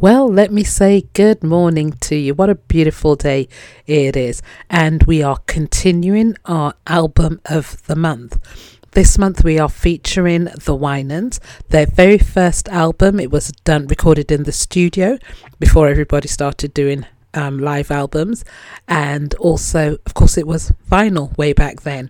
[0.00, 2.32] Well, let me say good morning to you.
[2.32, 3.48] What a beautiful day
[3.84, 4.42] it is.
[4.70, 8.38] And we are continuing our album of the month.
[8.92, 13.18] This month we are featuring The Winans, their very first album.
[13.18, 15.18] It was done recorded in the studio
[15.58, 18.44] before everybody started doing um, live albums,
[18.86, 22.08] and also, of course, it was vinyl way back then.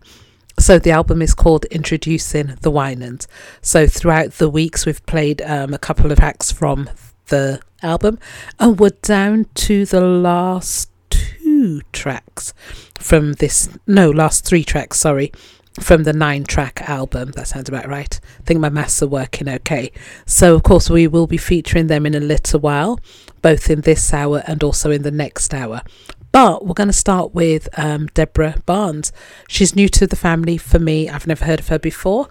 [0.58, 3.28] So the album is called Introducing the Winans.
[3.62, 6.90] So throughout the weeks we've played um, a couple of acts from
[7.28, 8.18] the album,
[8.58, 12.52] and we're down to the last two tracks
[12.98, 13.68] from this.
[13.86, 15.00] No, last three tracks.
[15.00, 15.32] Sorry,
[15.80, 17.32] from the nine track album.
[17.32, 18.20] That sounds about right.
[18.40, 19.92] I think my maths are working okay.
[20.26, 23.00] So, of course, we will be featuring them in a little while,
[23.42, 25.82] both in this hour and also in the next hour.
[26.30, 29.12] But we're going to start with um, Deborah Barnes.
[29.48, 31.08] She's new to the family for me.
[31.08, 32.28] I've never heard of her before.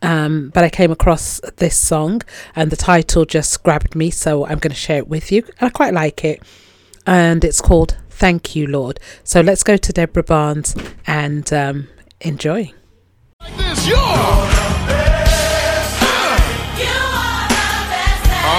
[0.00, 2.22] Um, but I came across this song
[2.54, 5.42] and the title just grabbed me, so I'm going to share it with you.
[5.58, 6.42] And I quite like it,
[7.06, 9.00] and it's called Thank You, Lord.
[9.24, 10.74] So let's go to Deborah Barnes
[11.06, 11.88] and um,
[12.20, 12.72] enjoy.
[13.40, 13.96] Like this, you're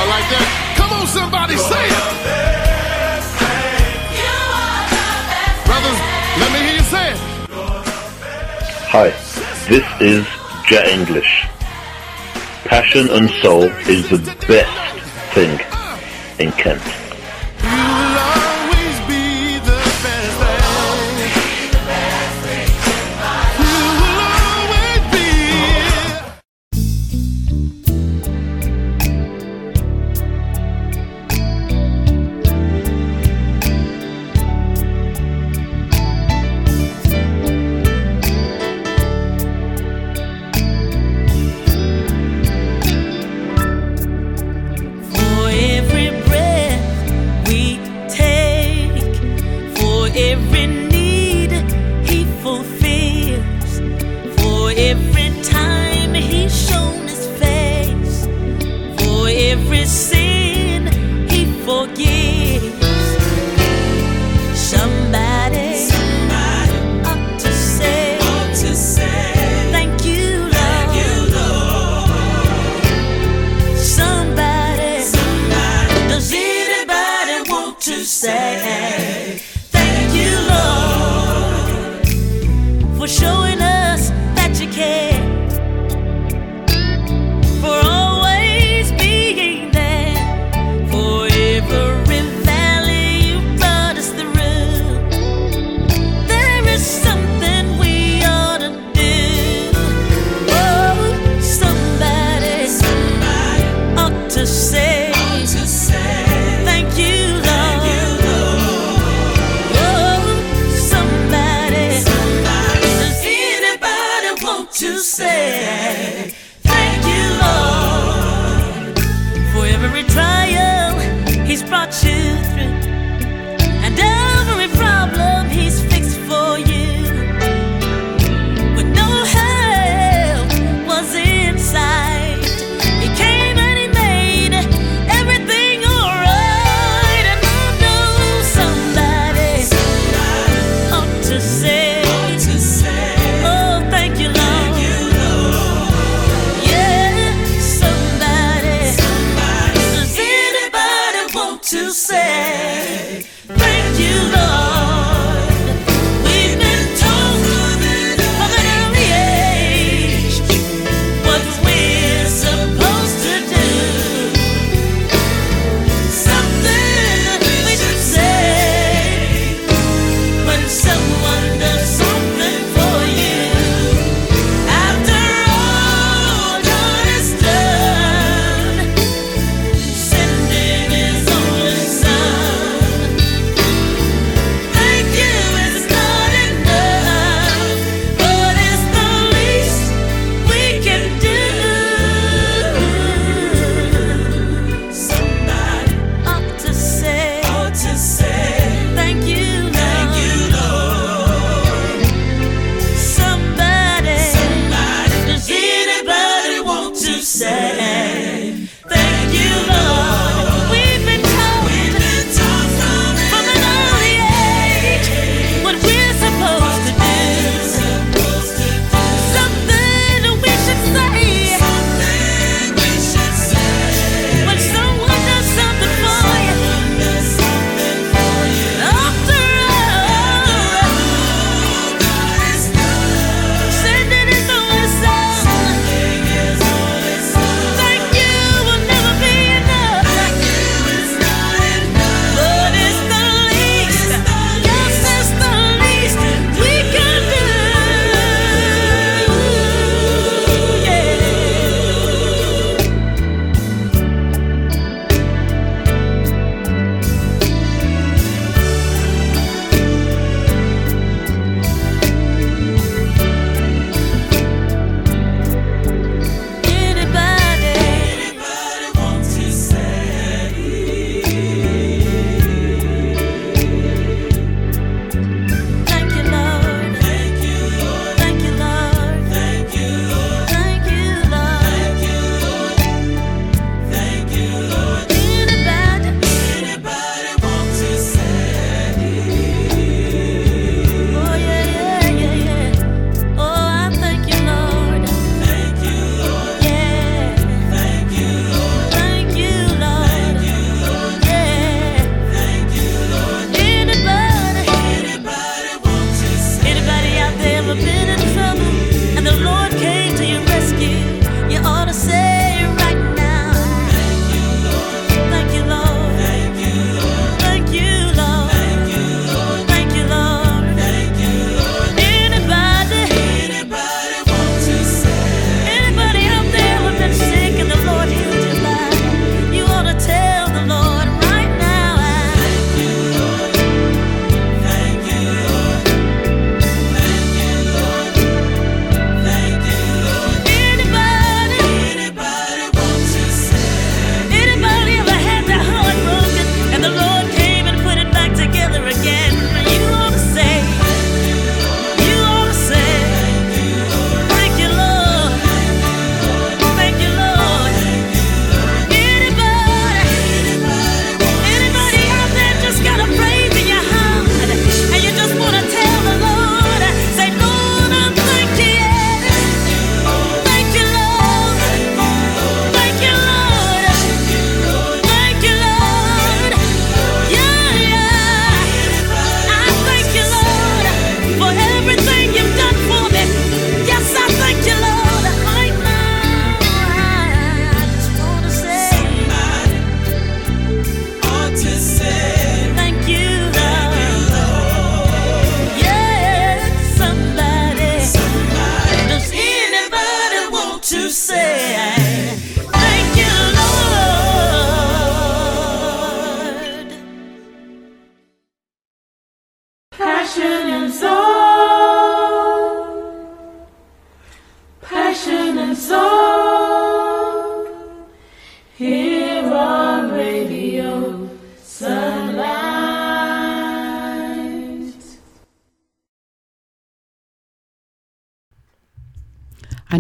[0.10, 0.48] like that.
[0.76, 2.06] Come on, somebody, say it.
[5.66, 6.00] Brothers,
[6.42, 7.20] let me hear you say it.
[8.90, 9.08] Hi,
[9.70, 10.26] this is
[10.70, 11.48] Jet English.
[12.66, 15.02] Passion and soul is the best
[15.34, 15.60] thing
[16.38, 17.09] in Kent.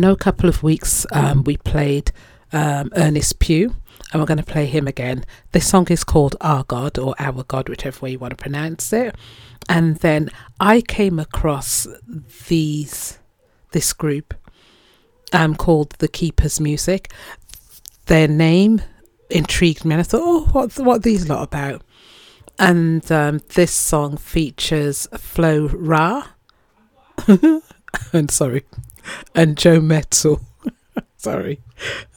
[0.09, 2.11] Know a couple of weeks um, we played
[2.51, 3.75] um, Ernest Pugh,
[4.11, 5.23] and we're going to play him again.
[5.51, 8.91] This song is called Our God or Our God, whichever way you want to pronounce
[8.91, 9.15] it.
[9.67, 11.87] And then I came across
[12.47, 13.19] these
[13.71, 14.33] this group
[15.31, 17.11] um, called The Keepers Music.
[18.07, 18.81] Their name
[19.29, 21.83] intrigued me, and I thought, oh, what what are these lot about?
[22.57, 26.29] And um, this song features Flo Ra.
[27.27, 28.63] and sorry,
[29.35, 30.41] and Joe Metzel.
[31.19, 31.59] Sorry.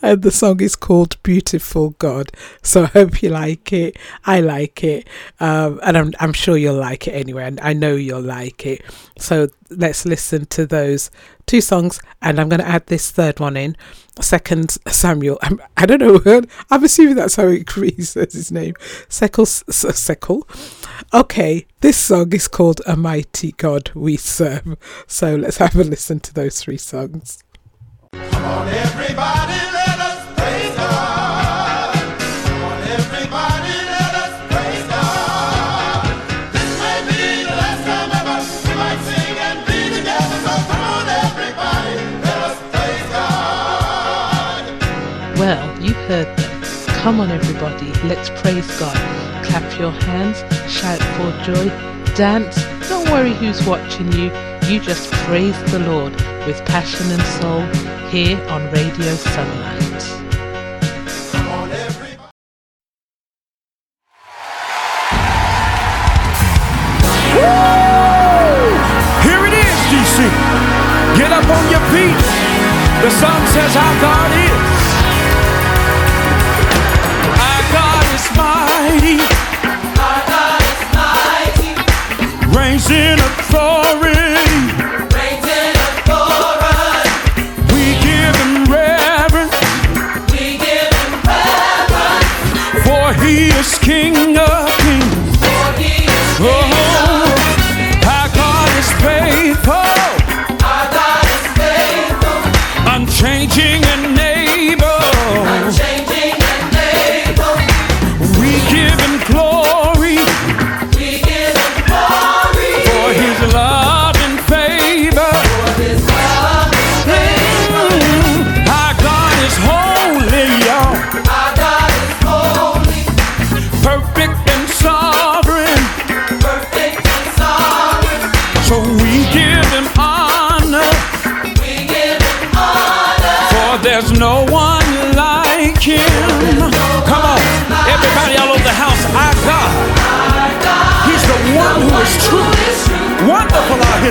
[0.00, 2.30] And the song is called Beautiful God.
[2.62, 3.96] So I hope you like it.
[4.24, 5.08] I like it.
[5.40, 7.44] Um, and I'm, I'm sure you'll like it anyway.
[7.44, 8.82] And I know you'll like it.
[9.18, 11.10] So let's listen to those
[11.46, 12.00] two songs.
[12.22, 13.76] And I'm going to add this third one in.
[14.20, 15.38] Second Samuel.
[15.42, 16.42] I'm, I don't know.
[16.70, 17.68] I'm assuming that's how it
[18.02, 18.74] says his name.
[19.08, 19.46] Seckle.
[19.46, 20.46] Seckle.
[21.12, 21.66] Okay.
[21.80, 24.76] This song is called A Mighty God We Serve.
[25.08, 27.42] So let's have a listen to those three songs.
[45.36, 46.62] Well, you've heard them.
[47.02, 48.94] Come on, everybody, let's praise God.
[49.44, 50.38] Clap your hands,
[50.70, 51.68] shout for joy,
[52.14, 52.62] dance.
[52.88, 54.30] Don't worry who's watching you.
[54.68, 56.12] You just praise the Lord
[56.46, 57.62] with passion and soul
[58.10, 59.78] here on Radio Sunlight.
[69.22, 70.18] Here it is, DC.
[71.16, 72.18] Get up on your feet.
[73.02, 74.82] The song says our God is.
[77.38, 79.18] Our God is mighty.
[80.00, 81.70] Our God is mighty.
[82.58, 85.01] Reigns in authority.
[93.12, 95.36] For he is King of kings.
[96.40, 96.64] Oh,
[98.06, 99.74] our God is faithful.
[102.86, 103.81] Unchanging and able.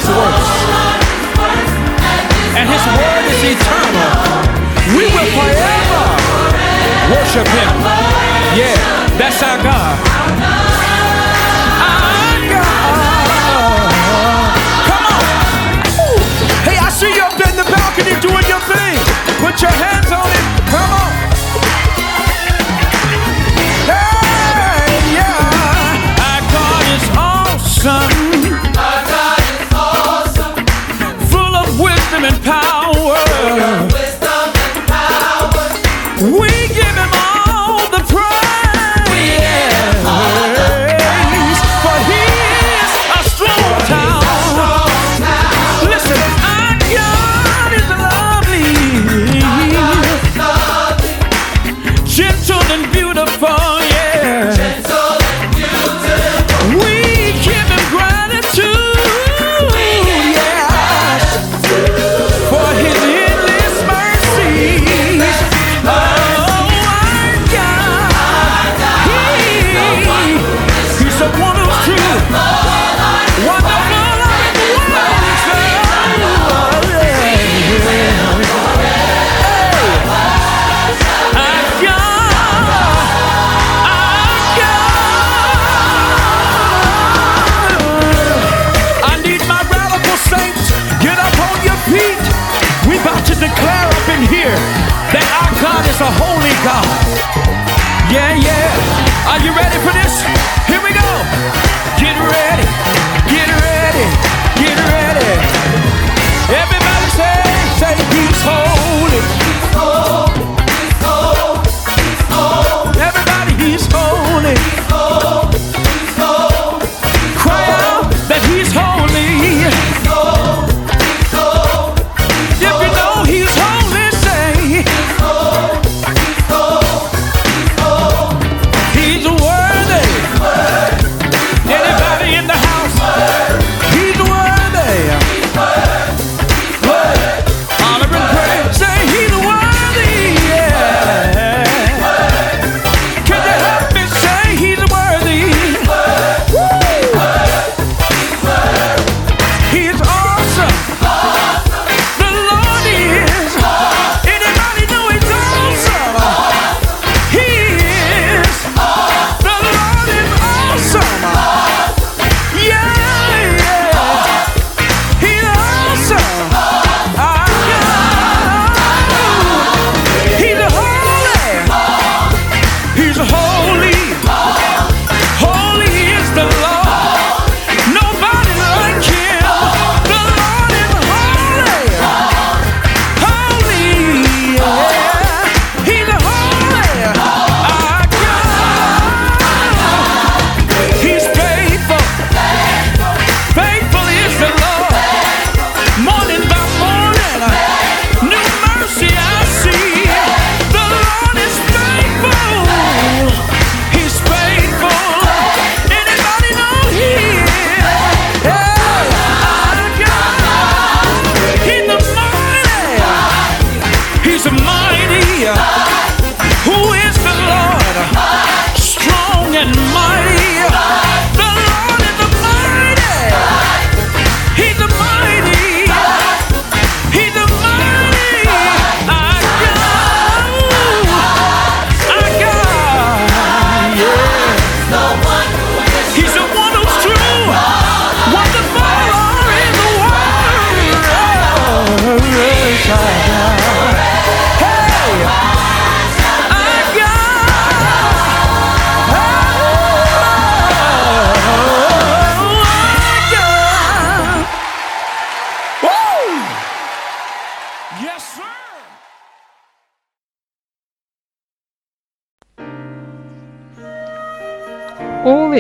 [0.02, 0.50] His works.
[2.58, 4.14] And his word is eternal.
[4.98, 6.04] We will forever
[7.14, 7.74] worship him.
[8.58, 8.76] Yeah,
[9.18, 10.11] that's our God.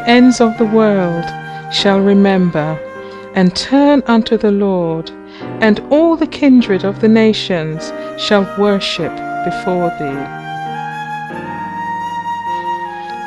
[0.01, 1.23] the ends of the world
[1.71, 2.79] shall remember
[3.35, 5.11] and turn unto the Lord,
[5.61, 9.11] and all the kindred of the nations shall worship
[9.45, 10.25] before thee.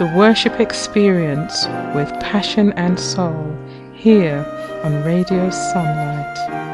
[0.01, 3.57] The worship experience with passion and soul
[3.93, 4.45] here
[4.83, 6.74] on Radio Sunlight.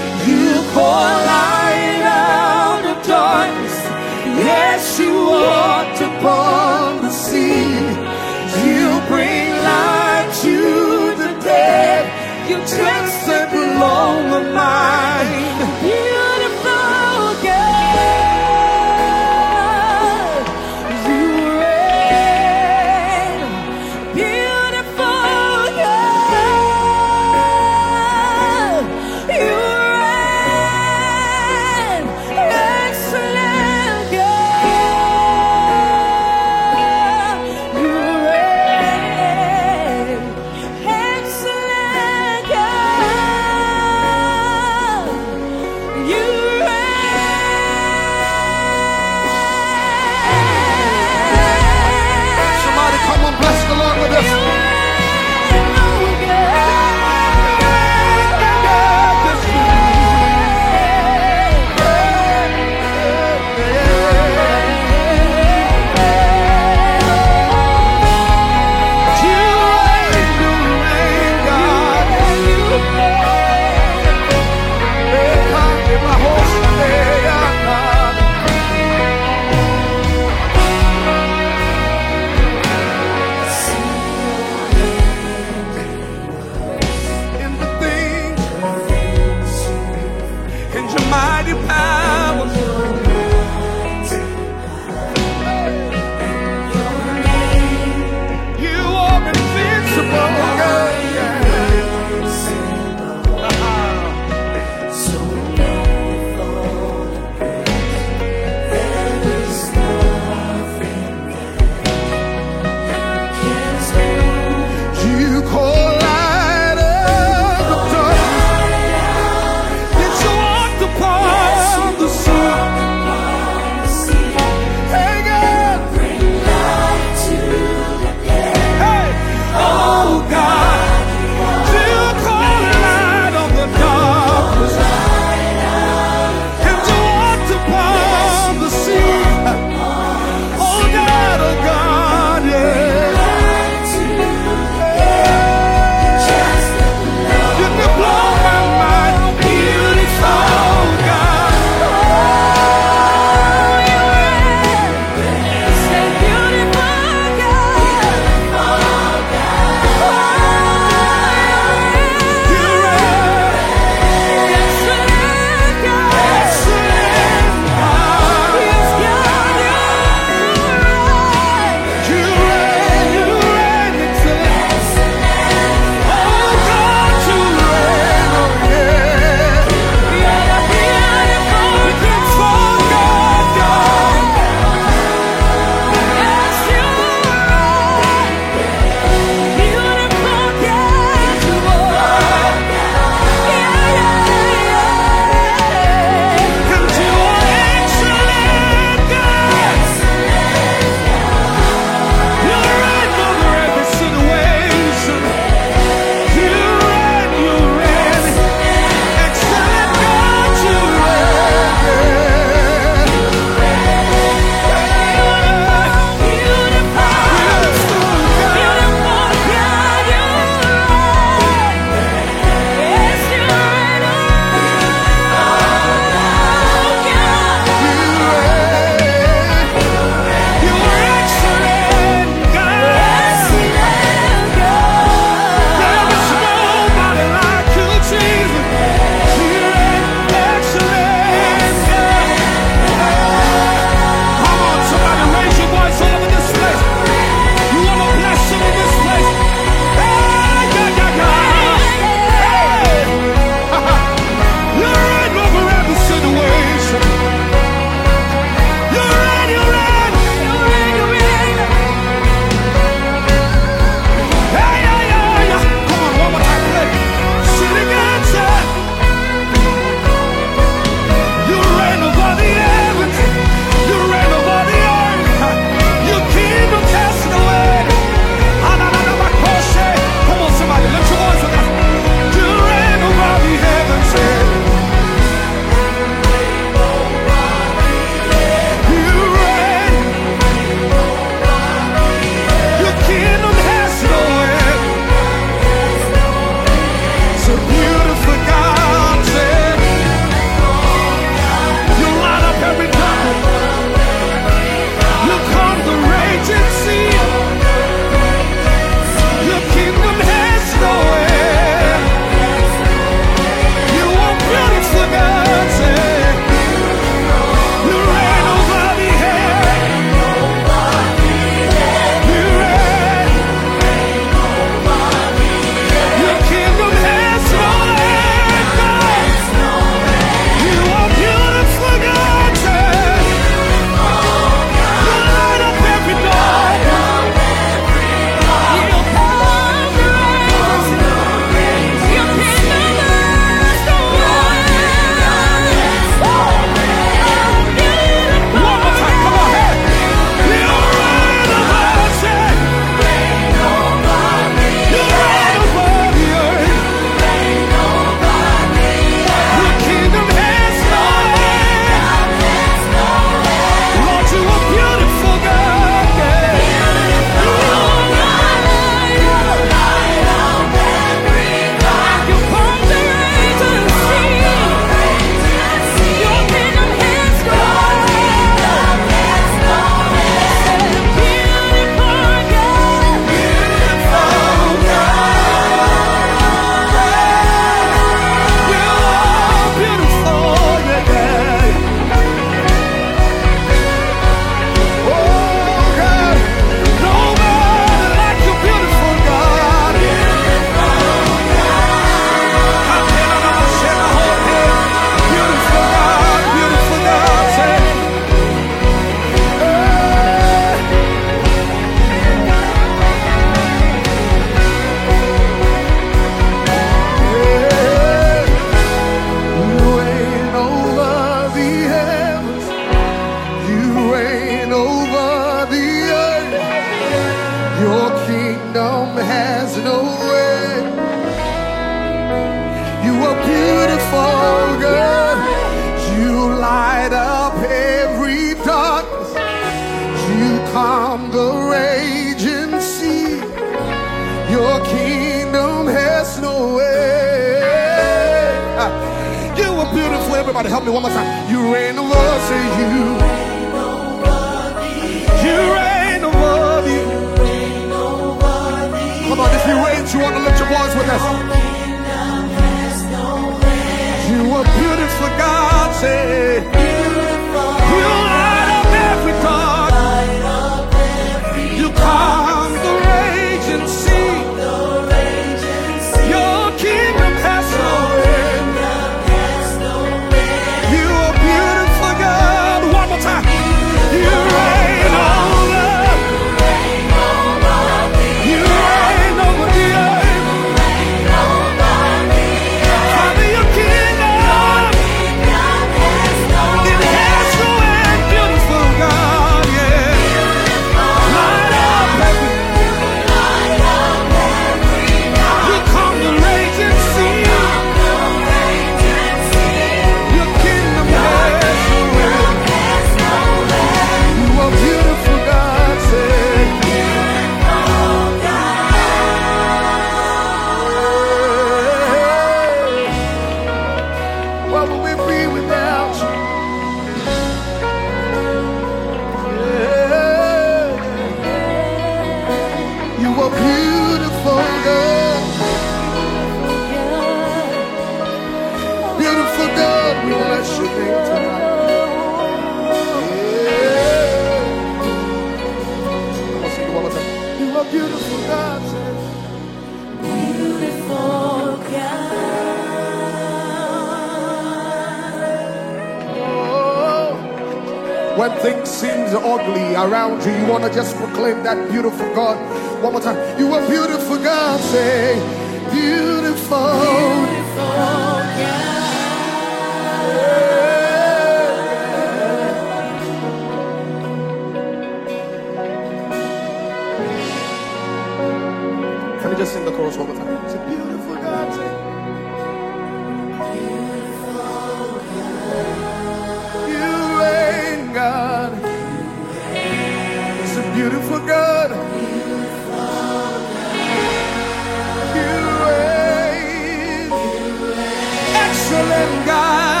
[598.93, 600.00] Excellent God.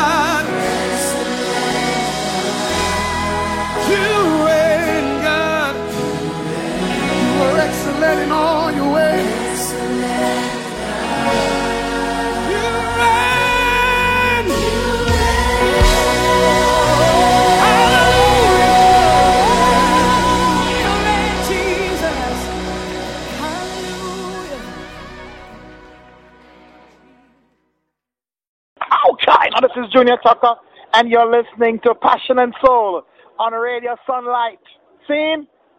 [29.75, 30.55] This is Junior Tucker,
[30.93, 33.03] and you're listening to Passion and Soul
[33.39, 34.59] on Radio Sunlight.
[35.07, 35.35] See?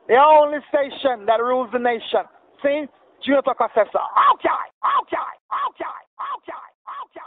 [0.09, 2.25] The only station that rules the nation.
[2.63, 2.87] See?
[3.25, 3.99] Junior Tucker says so.
[4.35, 4.49] Okay,
[5.03, 5.17] okay,
[5.53, 5.85] okay, okay,
[6.21, 6.53] okay,
[7.03, 7.27] okay,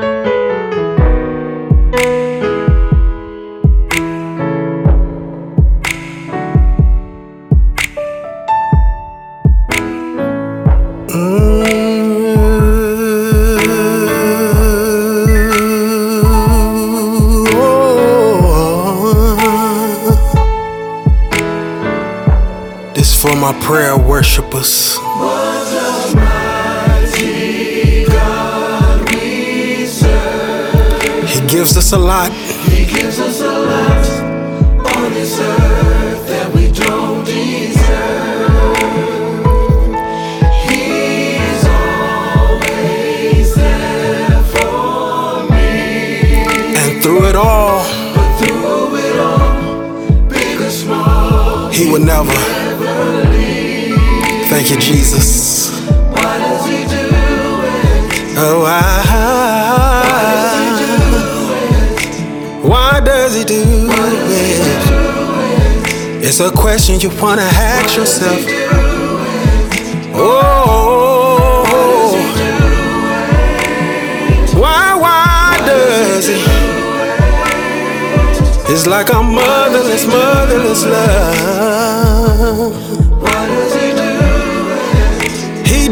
[0.00, 0.24] okay,
[1.98, 2.27] okay,
[23.28, 24.96] for my prayer worshipers.
[31.28, 32.32] He gives us a lot.
[32.32, 34.06] He gives us a lot
[34.96, 38.48] on this earth that we don't deserve.
[40.68, 46.46] He's always there for me.
[46.80, 52.67] And through it all, but through it all, big or small, He would never.
[54.48, 55.70] Thank you, Jesus.
[56.10, 58.38] Why does He do it?
[58.38, 58.70] Oh, I.
[62.62, 64.98] Why does He do it?
[66.20, 68.44] It's a question you wanna ask yourself.
[70.14, 72.14] Oh,
[74.54, 76.34] why, why does He?
[78.72, 82.87] It's like a motherless, motherless love.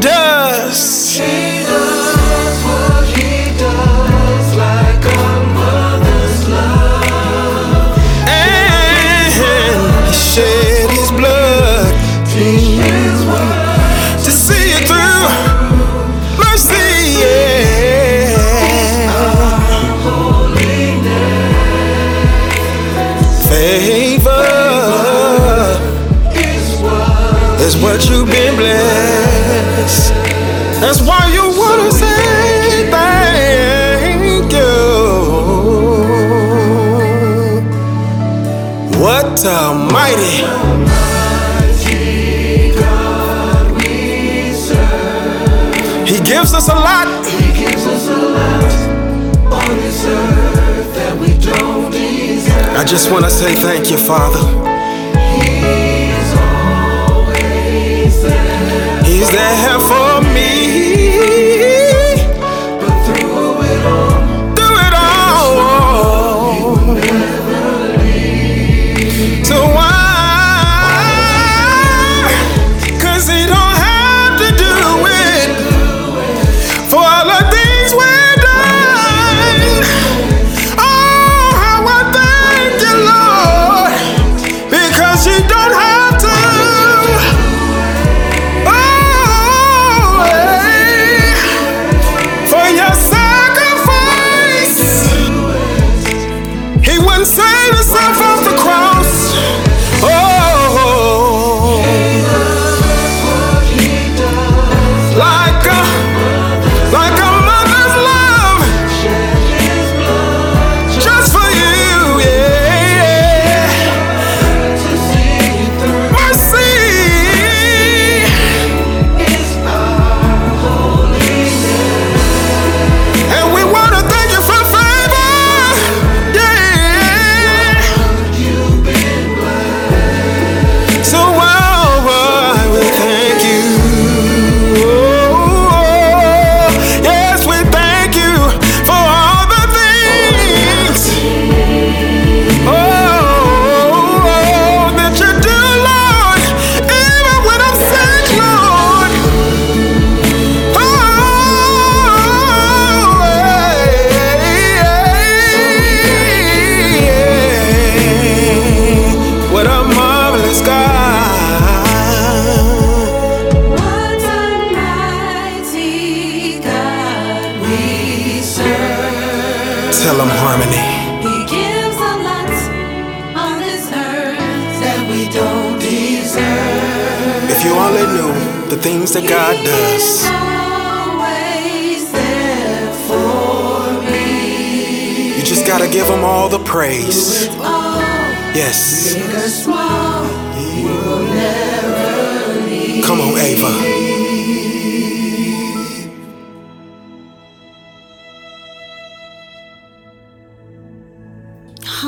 [0.00, 1.45] Does
[52.96, 54.40] just want to say thank you, Father.
[55.36, 56.32] He's
[57.04, 59.04] always there.
[59.04, 59.54] He's there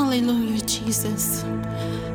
[0.08, 1.44] Hallelujah, Jesus.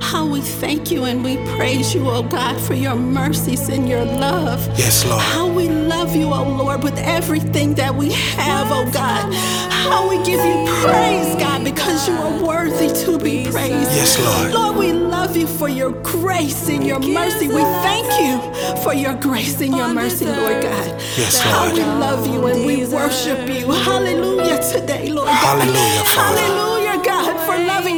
[0.01, 4.03] How we thank you and we praise you, oh God, for your mercies and your
[4.03, 4.67] love.
[4.79, 5.21] Yes, Lord.
[5.21, 9.31] How we love you, oh Lord, with everything that we have, oh God.
[9.71, 13.91] How we give you praise, God, because you are worthy to be praised.
[13.93, 14.53] Yes, Lord.
[14.55, 17.47] Lord, we love you for your grace and your mercy.
[17.47, 20.87] We thank you for your grace and your mercy, Lord God.
[21.15, 21.55] Yes, Lord.
[21.55, 23.71] How we love you and we worship you.
[23.71, 25.61] Hallelujah today, Lord God.
[25.61, 26.41] Hallelujah, Father.
[26.41, 26.72] Hallelujah, God, for loving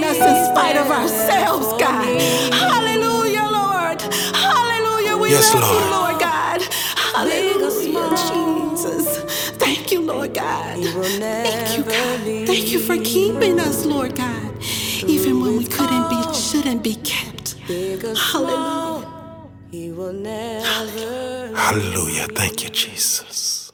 [0.05, 2.05] us in spite of ourselves, God.
[2.53, 4.01] Hallelujah, Lord.
[4.45, 5.17] Hallelujah.
[5.17, 5.83] We Yes, love Lord.
[5.83, 6.61] you, Lord God.
[7.15, 9.07] Hallelujah, Jesus.
[9.63, 10.77] Thank you, Lord God.
[10.83, 12.19] Thank you, God.
[12.47, 14.51] Thank you for keeping us, Lord God.
[15.07, 17.55] Even when we couldn't be, shouldn't be kept.
[18.33, 19.11] Hallelujah.
[21.55, 22.27] Hallelujah.
[22.39, 23.71] Thank you, Jesus.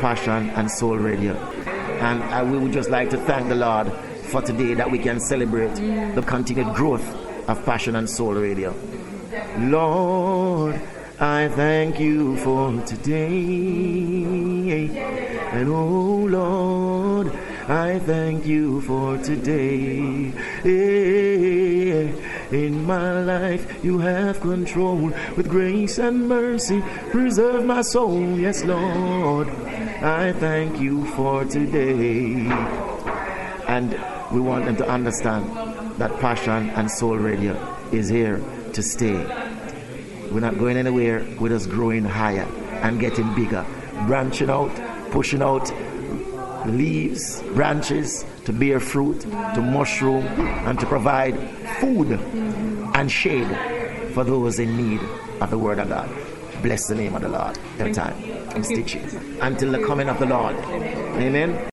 [0.00, 1.34] Passion and Soul Radio.
[2.00, 3.92] And I, we would just like to thank the Lord
[4.30, 5.74] for today that we can celebrate
[6.14, 7.04] the continued growth
[7.48, 8.74] of Passion and Soul Radio.
[9.58, 10.80] Lord,
[11.18, 13.26] I thank you for today.
[15.52, 17.32] And oh Lord,
[17.68, 20.32] I thank you for today.
[20.64, 22.10] Eh,
[22.52, 26.82] In my life, you have control with grace and mercy.
[27.10, 29.48] Preserve my soul, yes, Lord.
[29.48, 32.48] I thank you for today.
[33.68, 33.92] And
[34.32, 35.48] we want them to understand
[36.00, 37.54] that Passion and Soul Radio
[37.92, 38.42] is here
[38.72, 39.24] to stay.
[40.32, 42.48] We're not going anywhere, we're just growing higher
[42.82, 43.64] and getting bigger,
[44.08, 44.74] branching out,
[45.12, 45.70] pushing out
[46.66, 50.26] leaves, branches to bear fruit, to mushroom,
[50.66, 51.38] and to provide
[51.78, 52.18] food
[52.96, 53.46] and shade
[54.12, 55.00] for those in need
[55.40, 56.10] of the Word of God.
[56.60, 58.14] Bless the name of the Lord every time.
[58.54, 60.56] And stitch it until the coming of the Lord.
[60.56, 61.68] Amen.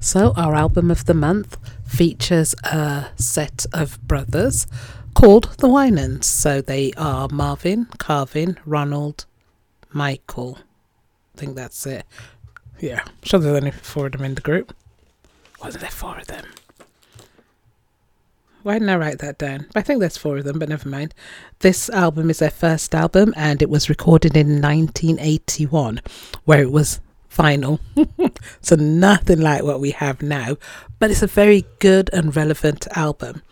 [0.00, 4.66] So, our album of the month features a set of brothers
[5.14, 6.26] called the Winans.
[6.26, 9.24] So, they are Marvin, Carvin, Ronald,
[9.92, 10.58] Michael.
[11.34, 12.04] I think that's it.
[12.80, 14.74] Yeah, I'm sure there's only four of them in the group.
[15.62, 16.44] Wasn't there four of them?
[18.62, 19.66] Why didn't I write that down?
[19.74, 21.14] I think there's four of them, but never mind.
[21.60, 26.00] This album is their first album and it was recorded in 1981,
[26.44, 27.00] where it was
[27.32, 27.78] vinyl.
[28.60, 30.56] so nothing like what we have now,
[30.98, 33.42] but it's a very good and relevant album.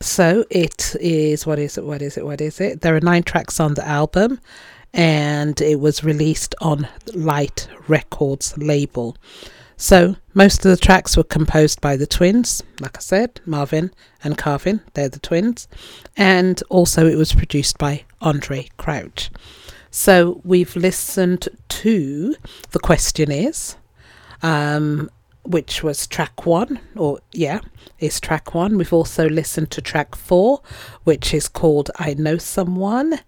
[0.00, 1.84] So it is what is it?
[1.84, 2.24] What is it?
[2.24, 2.80] What is it?
[2.80, 4.40] There are nine tracks on the album,
[4.92, 9.16] and it was released on Light Records label.
[9.76, 13.92] So most of the tracks were composed by the twins, like I said, Marvin
[14.24, 14.80] and Carvin.
[14.94, 15.68] They're the twins,
[16.16, 19.30] and also it was produced by Andraé Crouch.
[19.90, 22.36] So we've listened to
[22.70, 23.76] the question is,
[24.42, 25.10] um,
[25.42, 27.60] which was track one, or yeah,
[27.98, 28.78] is track one.
[28.78, 30.62] We've also listened to track four,
[31.04, 33.20] which is called I Know Someone.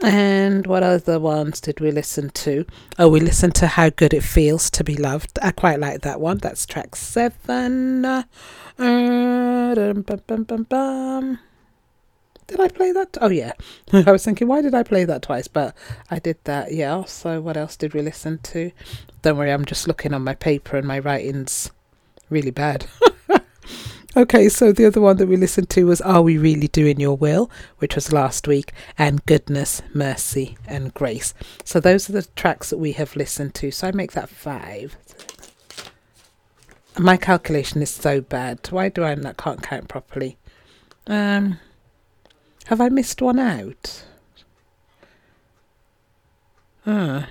[0.00, 2.64] And what other ones did we listen to?
[2.98, 5.38] Oh, we listened to How Good It Feels to Be Loved.
[5.42, 6.38] I quite like that one.
[6.38, 8.04] That's track seven.
[8.04, 8.22] Uh.
[12.46, 13.18] Did I play that?
[13.20, 13.52] Oh, yeah.
[13.92, 15.48] I was thinking, why did I play that twice?
[15.48, 15.74] But
[16.10, 17.04] I did that, yeah.
[17.04, 18.70] So, what else did we listen to?
[19.22, 21.72] Don't worry, I'm just looking on my paper and my writing's
[22.30, 22.86] really bad.
[24.16, 27.16] okay, so the other one that we listened to was Are We Really Doing Your
[27.16, 31.34] Will, which was last week, and Goodness, Mercy, and Grace.
[31.64, 33.70] So, those are the tracks that we have listened to.
[33.70, 34.96] So, I make that five.
[36.98, 38.66] My calculation is so bad.
[38.70, 40.36] Why do I not can't count properly?
[41.06, 41.60] Um,
[42.66, 44.04] have I missed one out?
[46.86, 47.28] Ah.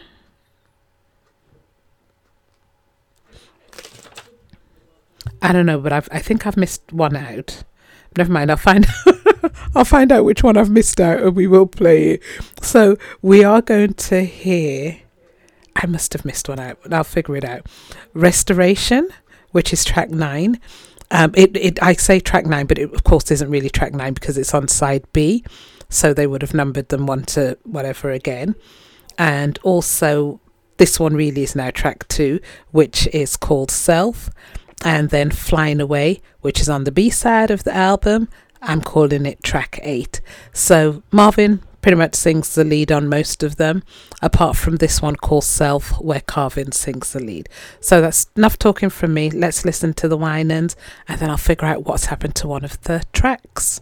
[5.42, 7.64] I don't know, but I've, I think I've missed one out.
[8.18, 8.50] Never mind.
[8.50, 8.88] I'll find
[9.76, 12.24] I'll find out which one I've missed out, and we will play it.
[12.62, 15.00] So we are going to hear.
[15.76, 16.80] I must have missed one out.
[16.82, 17.68] but I'll figure it out.
[18.14, 19.10] Restoration,
[19.52, 20.60] which is track nine.
[21.12, 24.14] Um, it, it I say track nine, but it of course isn't really track nine
[24.14, 25.44] because it's on side B,
[25.90, 28.56] so they would have numbered them one to whatever again.
[29.18, 30.40] And also,
[30.78, 32.40] this one really is now track two,
[32.72, 34.30] which is called Self,
[34.84, 38.30] and then Flying Away, which is on the B side of the album.
[38.62, 40.22] I'm calling it track eight.
[40.54, 43.84] So Marvin pretty much sings the lead on most of them,
[44.22, 47.48] apart from this one called Self, where Carvin sings the lead.
[47.80, 49.30] So that's enough talking from me.
[49.30, 50.76] Let's listen to the Winans,
[51.08, 53.82] and then I'll figure out what's happened to one of the tracks.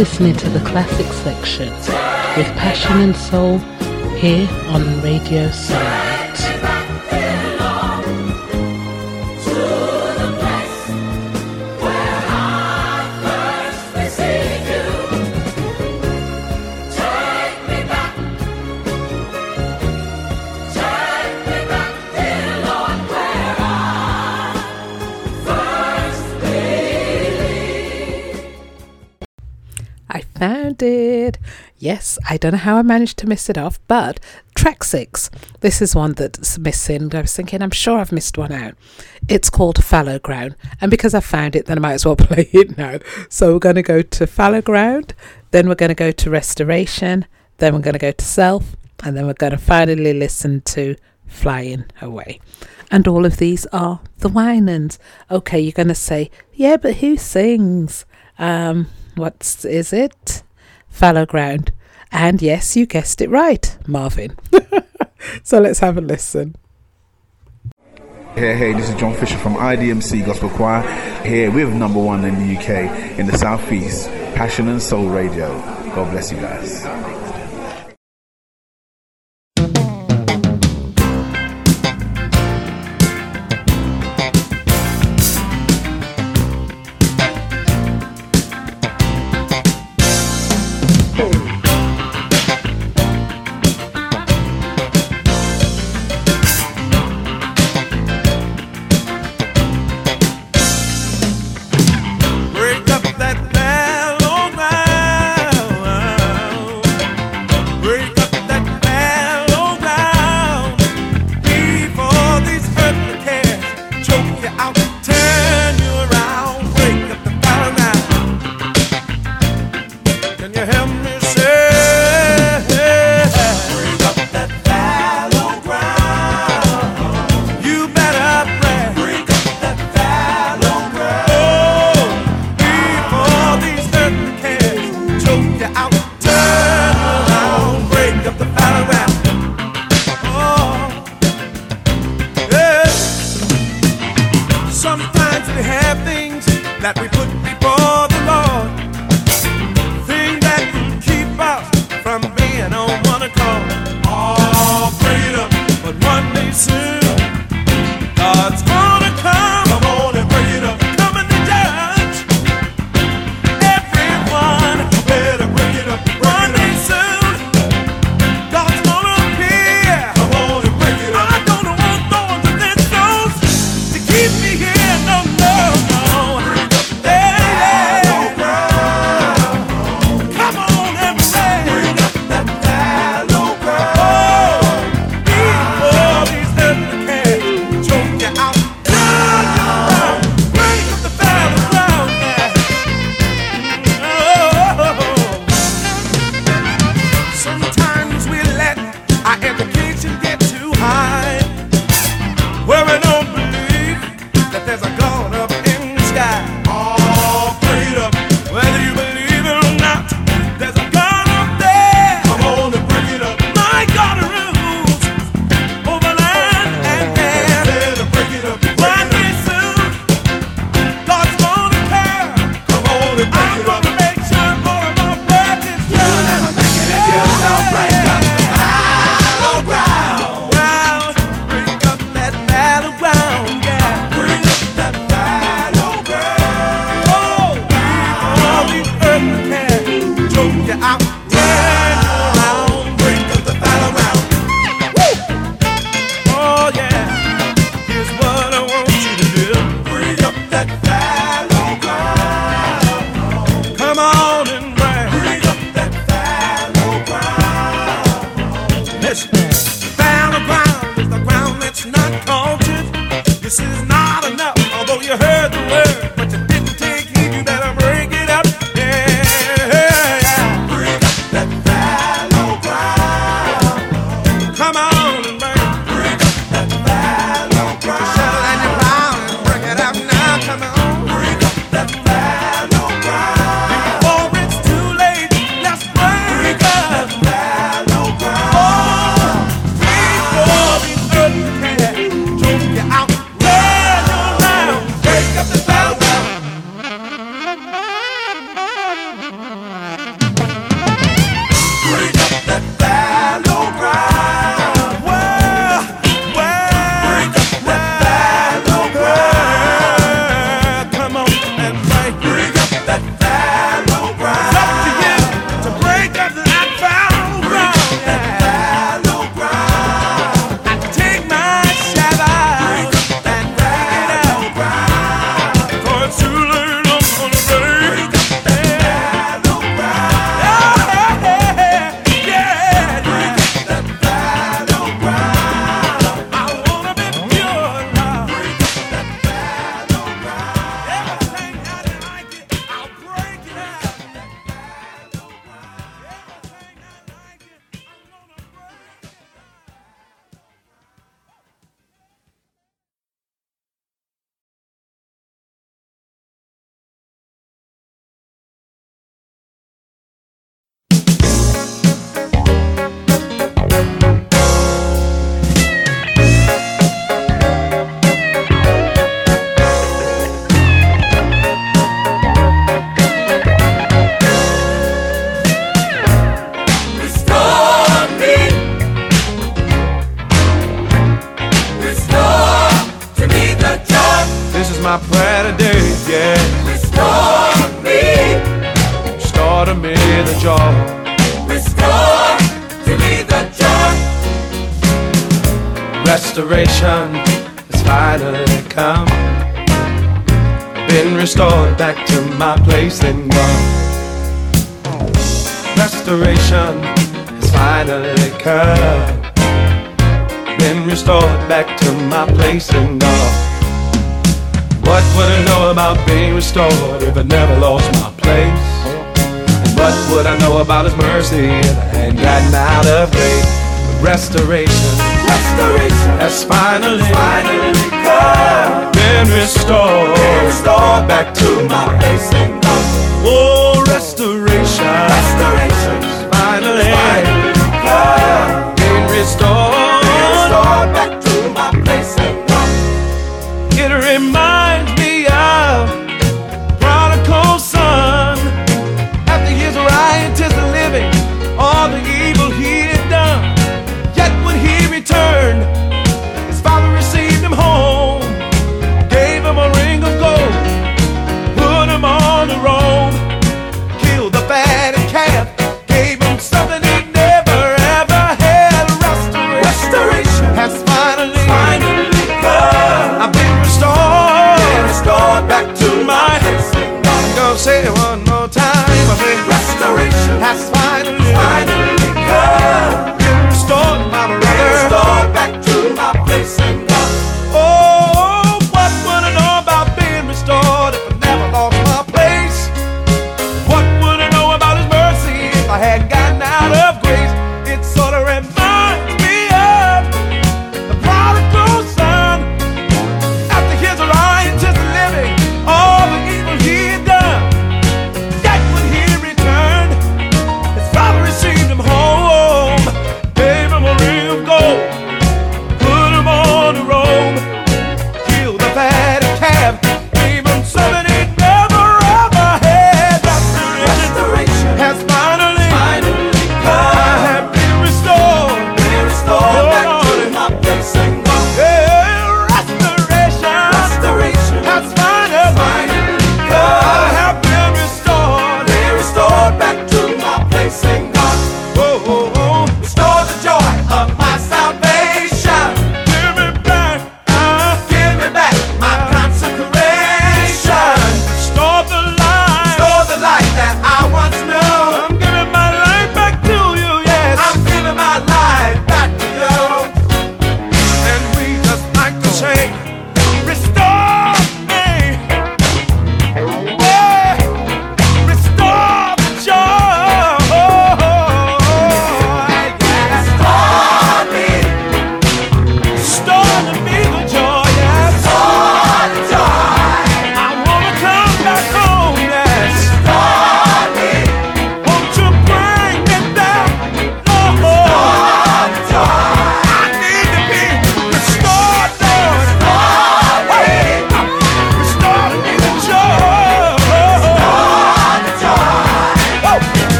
[0.00, 1.68] Listening to the classic section
[2.34, 3.58] with Passion and Soul
[4.16, 6.69] here on Radio Sunlight.
[30.40, 31.36] found it.
[31.76, 34.18] Yes, I don't know how I managed to miss it off, but
[34.54, 35.30] track six.
[35.60, 37.14] This is one that's missing.
[37.14, 38.74] I was thinking, I'm sure I've missed one out.
[39.28, 40.56] It's called Fallow Ground.
[40.80, 43.00] And because I found it, then I might as well play it now.
[43.28, 45.12] So we're going to go to Fallow Ground,
[45.50, 47.26] then we're going to go to Restoration,
[47.58, 50.96] then we're going to go to Self, and then we're going to finally listen to
[51.26, 52.40] Flying Away
[52.90, 54.98] and all of these are the Winans.
[55.30, 58.04] Okay, you're going to say, yeah, but who sings?
[58.36, 58.88] Um,
[59.20, 60.42] what is it?
[60.88, 61.72] Fallow ground.
[62.10, 64.36] And yes, you guessed it right, Marvin.
[65.42, 66.56] so let's have a listen.
[68.34, 70.82] Hey, hey, this is John Fisher from IDMC Gospel Choir
[71.22, 75.48] here with number one in the UK in the Southeast, Passion and Soul Radio.
[75.94, 77.19] God bless you guys.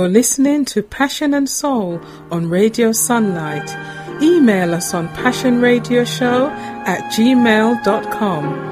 [0.00, 3.68] You're listening to Passion and Soul on Radio Sunlight.
[4.22, 6.48] Email us on passionradioshow
[6.88, 8.69] at gmail.com.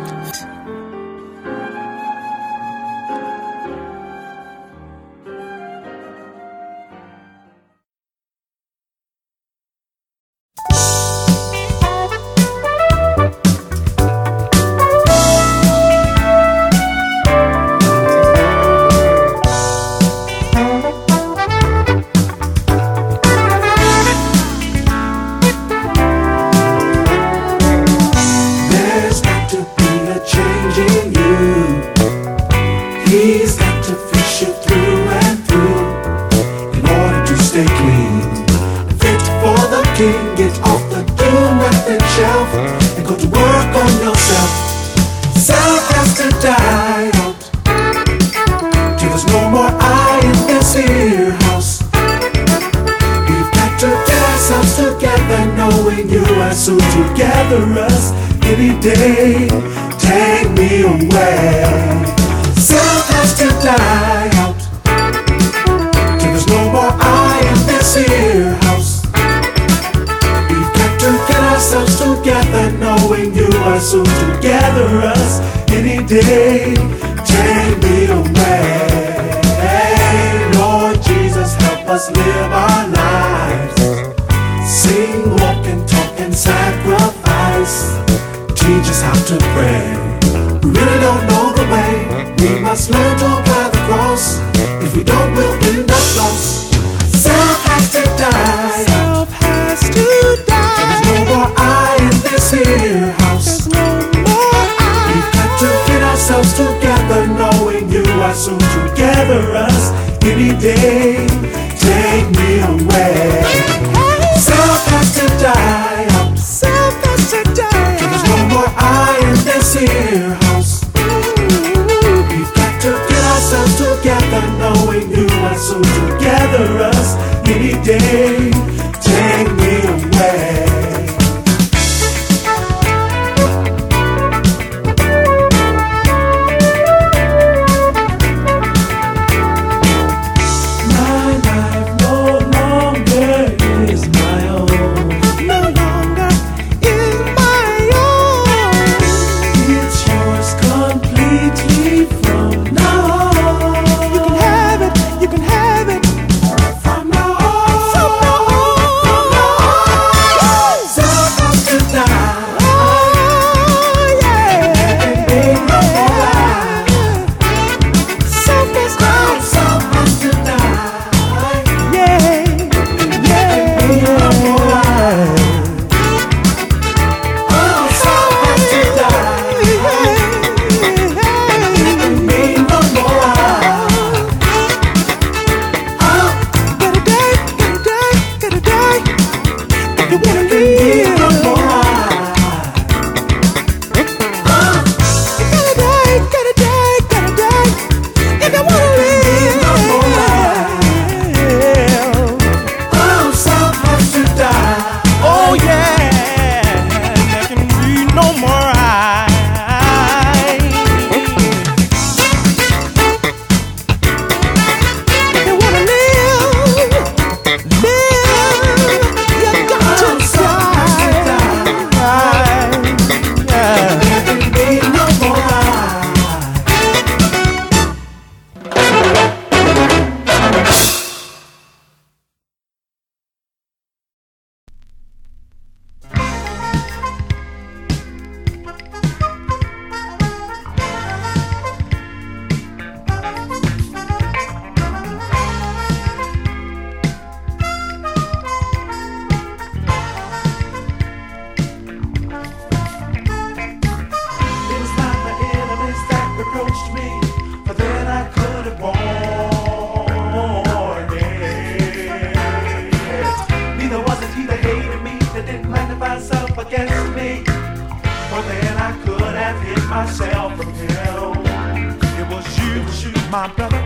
[273.31, 273.85] my brother,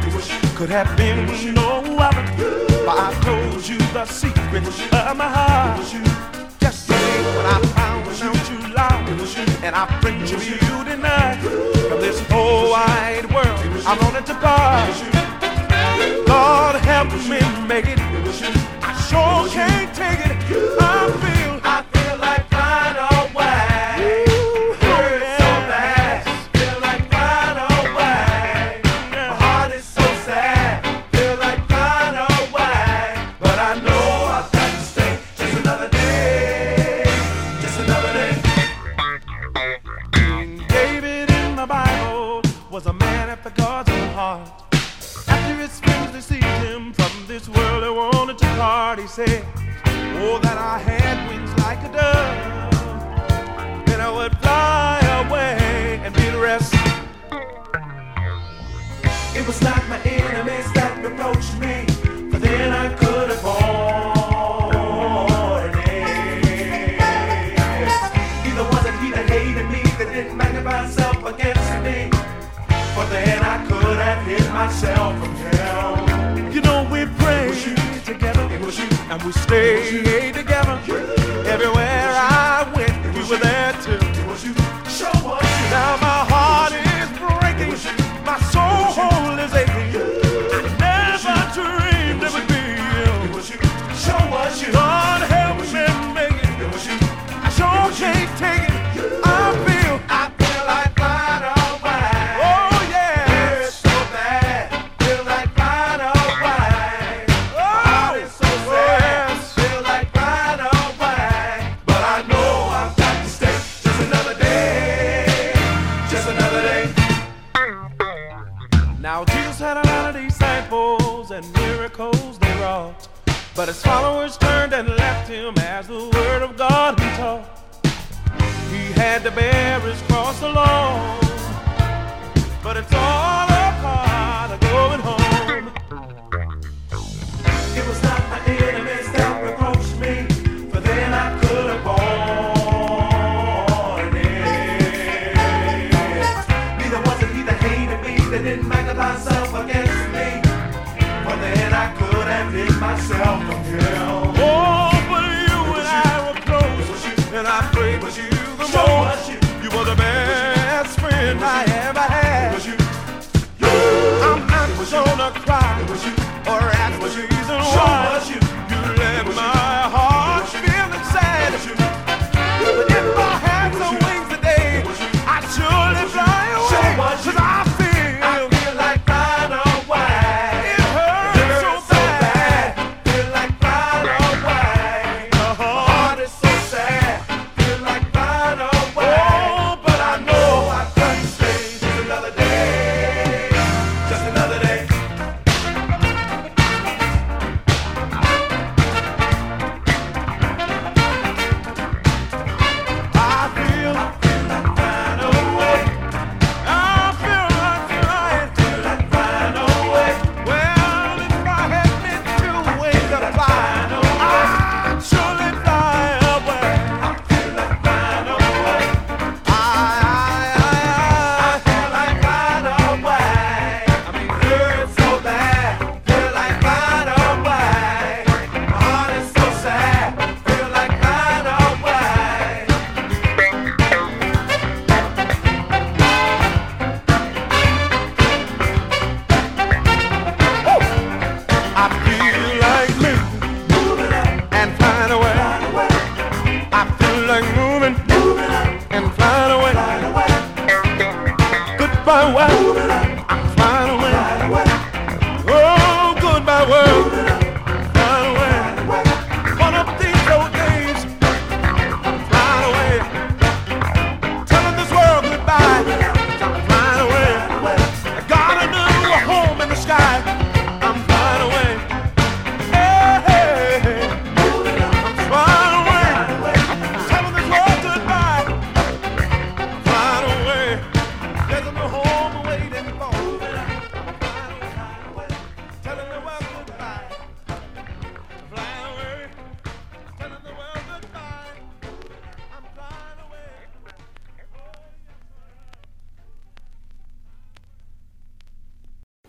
[0.55, 2.25] could have been no other.
[2.87, 5.81] But I told you the secret of my heart.
[6.61, 11.41] Yesterday when I found out you lied, and I prayed to you tonight.
[11.89, 14.91] From this whole wide world, I'm on it to part.
[16.27, 17.99] God help me make it.
[18.83, 20.22] I sure can't take it.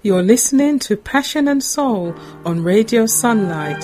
[0.06, 3.82] You're listening to Passion and Soul on Radio Sunlight.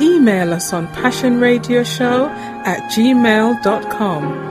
[0.00, 2.30] Email us on passionradioshow
[2.66, 4.47] at gmail.com.